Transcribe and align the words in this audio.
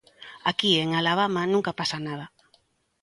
Aquí 0.51 0.71
en 0.83 0.89
Alabama 0.99 1.41
nunca 1.53 1.77
pasa 1.79 1.97
nada. 2.07 2.25